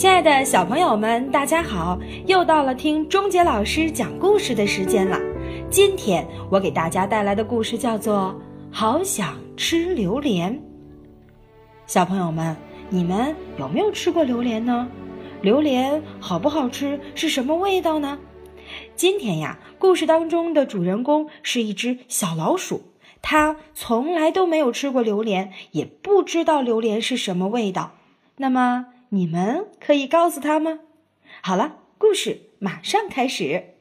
[0.00, 2.00] 亲爱的小朋友们，大家好！
[2.26, 5.20] 又到了听钟杰老师讲故事的时间了。
[5.70, 8.34] 今天我给大家带来的故事叫做
[8.74, 10.54] 《好想吃榴莲》。
[11.86, 12.56] 小朋友们，
[12.88, 14.88] 你们有没有吃过榴莲呢？
[15.42, 16.98] 榴莲好不好吃？
[17.14, 18.18] 是什么味道呢？
[18.96, 22.80] 今天呀，故事当中的主人公是一只小老鼠，
[23.20, 27.90] 它从来都没有吃过榴莲，也不知道榴莲是什么味道。
[28.38, 30.78] 那么，你们可以告诉他吗？
[31.42, 33.74] 好了，故事马上开始。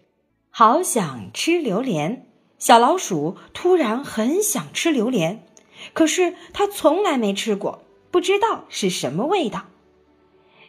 [0.50, 2.26] 好想吃榴莲，
[2.58, 5.46] 小老鼠突然很想吃榴莲，
[5.94, 9.68] 可是它从来没吃过，不知道是什么味道。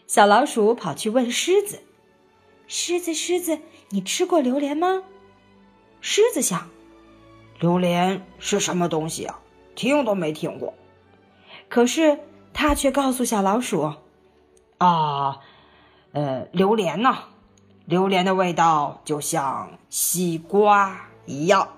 [0.07, 1.81] 小老鼠跑去问狮子
[2.69, 5.05] ：“狮子，狮子，你吃过榴莲吗？”
[6.03, 6.69] 狮子想
[7.61, 9.41] ：“榴莲是什么东西啊？
[9.75, 10.75] 听都没听过。”
[11.71, 12.19] 可是
[12.53, 13.95] 他却告诉小老鼠。
[14.81, 15.41] 啊，
[16.13, 17.19] 呃，榴莲呢？
[17.85, 21.75] 榴莲的味道就像西瓜一样。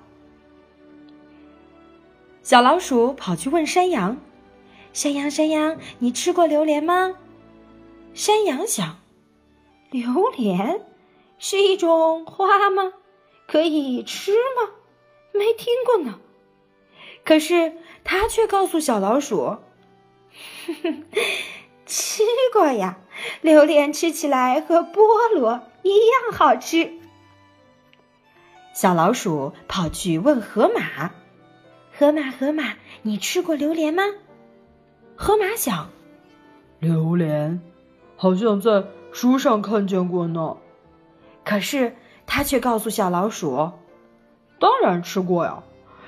[2.44, 4.18] 小老鼠跑去问山羊
[4.94, 7.16] ：“山羊，山羊，你吃过榴莲吗？”
[8.14, 8.98] 山羊想
[9.90, 10.82] ：“榴莲
[11.40, 12.92] 是一种花吗？
[13.48, 14.70] 可以吃吗？
[15.32, 16.20] 没听过呢。”
[17.26, 17.72] 可是
[18.04, 19.56] 他却告诉小老鼠
[20.66, 21.04] ：“哼哼。”
[21.92, 22.22] 吃
[22.54, 22.96] 过呀，
[23.42, 26.90] 榴莲吃起来和菠萝一样好吃。
[28.72, 31.10] 小老鼠跑去问河马
[31.94, 34.04] ：“河马，河马，你吃过榴莲吗？”
[35.16, 35.90] 河马想
[36.80, 37.60] ：“榴莲
[38.16, 40.56] 好像在书上看见过呢。”
[41.44, 41.94] 可是
[42.26, 43.70] 他却告诉小老鼠
[44.58, 45.62] ：“当然吃过呀，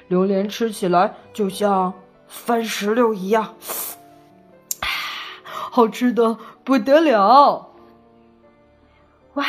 [0.09, 1.93] 榴莲吃起来就像
[2.27, 3.55] 番石榴一样。”
[5.75, 7.75] 好吃的不得了！
[9.35, 9.45] 哇，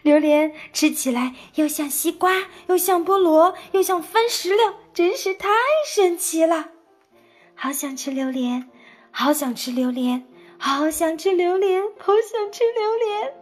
[0.00, 5.50] 榴莲吃起来又像西瓜，又像菠萝，又像番石榴，真是太
[5.86, 6.70] 神奇了！
[7.54, 8.70] 好想吃榴莲，
[9.10, 13.34] 好想吃榴莲，好想吃榴莲，好想吃榴莲！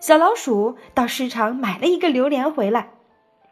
[0.00, 2.94] 小老鼠到市场买了一个榴莲回来，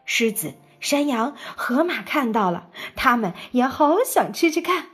[0.06, 4.86] 狮子、山羊、河马看到了，他们也好想吃吃看。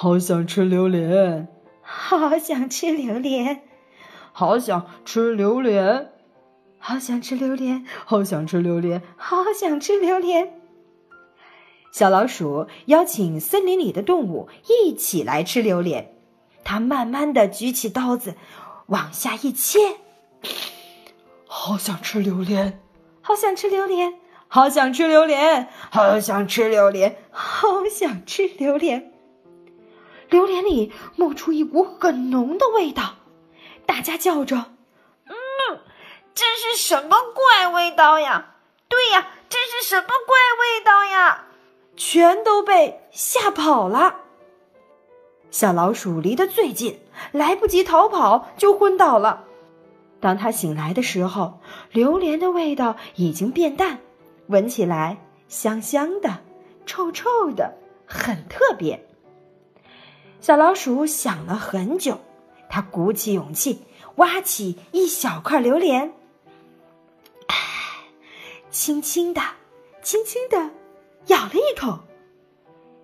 [0.00, 1.48] 好想吃榴莲，
[1.82, 3.62] 好想吃榴莲，
[4.30, 6.12] 好想吃榴莲，
[6.78, 10.52] 好想吃榴莲，好想吃榴莲，好想吃榴莲。
[11.90, 16.14] 小老鼠邀请森林里的动物一起来吃榴莲，
[16.62, 18.36] 它慢慢的举起刀子，
[18.86, 19.80] 往下一切。
[21.48, 22.80] 好想吃榴莲，
[23.20, 24.14] 好想吃榴莲，
[24.46, 29.17] 好想吃榴莲，好想吃榴莲，好想吃榴莲。
[30.30, 33.16] 榴莲里冒出一股很浓的味道，
[33.86, 34.56] 大家叫着
[35.26, 35.34] ：“嗯，
[36.34, 38.56] 这是什么怪味道呀
[38.88, 41.46] ？”“对呀，这是什么怪味道呀？”
[41.96, 44.20] 全都被吓跑了。
[45.50, 47.00] 小老鼠离得最近，
[47.32, 49.44] 来不及逃跑就昏倒了。
[50.20, 54.00] 当他醒来的时候，榴莲的味道已经变淡，
[54.46, 55.18] 闻起来
[55.48, 56.40] 香香的、
[56.86, 59.08] 臭臭的，很特别。
[60.40, 62.20] 小老鼠想了很久，
[62.70, 63.82] 它鼓起勇气，
[64.16, 66.14] 挖起一小块榴莲，
[68.70, 69.42] 轻轻的、
[70.02, 70.70] 轻轻的
[71.26, 72.00] 咬了一口。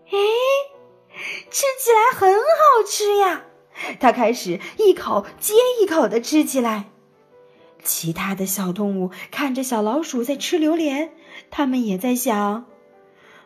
[0.07, 0.19] 哎，
[1.51, 3.43] 吃起来很好吃呀！
[3.99, 6.87] 它开始一口接一口的吃起来。
[7.83, 11.13] 其他的小动物看着小老鼠在吃榴莲，
[11.51, 12.65] 他们也在想：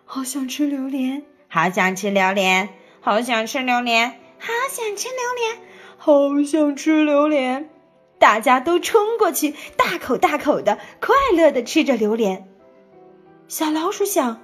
[0.04, 2.68] 好想吃榴莲，好想吃榴莲。
[3.08, 5.58] 好想吃榴莲，好想吃榴莲，
[5.96, 7.70] 好想吃榴莲！
[8.18, 12.46] 大家都冲过去，大口大口的，快乐的吃着榴莲。
[13.48, 14.42] 小老鼠想，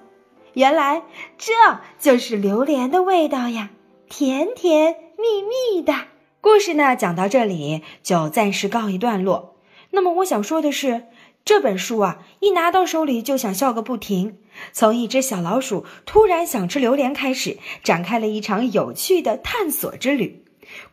[0.54, 1.02] 原来
[1.36, 1.52] 这
[1.98, 3.68] 就是榴莲的味道呀，
[4.08, 5.92] 甜甜蜜蜜的。
[6.40, 9.56] 故事呢，讲到这里就暂时告一段落。
[9.90, 11.02] 那么我想说的是。
[11.44, 14.38] 这本书啊，一拿到手里就想笑个不停。
[14.72, 20.42] 从一只小老鼠突然想吃榴莲开始，展开了一场有趣的探索之旅。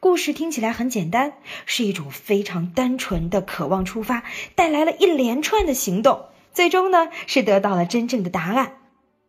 [0.01, 8.79] 故事听起来很简单，是一种非常单纯的渴望出发，带来了一连串的行动，最终呢是得到了真正的答案。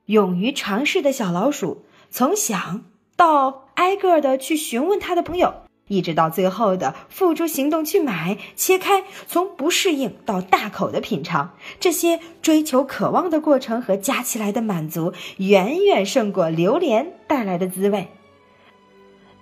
[0.06, 5.61] 勇于尝试的小老鼠，从想到挨个的去询问他的朋友。
[5.88, 11.50] 一直到最后的付诸行动去买切开从不适应到大口的品尝。
[11.81, 18.08] 这些追求渴望的过程和加起来的满足远远胜过榴莲带来的滋味。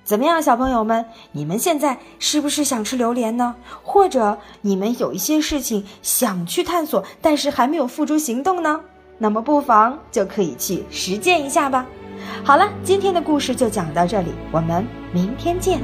[0.02, 3.54] 怎么样小朋友们你们现在是不是想吃榴莲呢？
[3.82, 8.80] 或者你们有一些事情想去探索但是还没有付诸行动呢？
[9.18, 11.86] 那么不妨就可以去实践一下吧。
[12.42, 15.80] 好了今天的故事就讲到这里我们明天见。